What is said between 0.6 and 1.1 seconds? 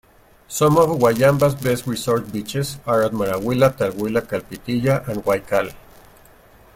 of